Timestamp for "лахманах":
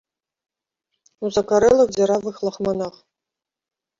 2.47-2.95